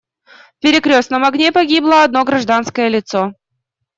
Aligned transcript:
В 0.25 0.59
перекрёстном 0.63 1.25
огне 1.25 1.51
погибло 1.51 2.03
одно 2.03 2.23
гражданское 2.23 2.89
лицо. 2.89 3.33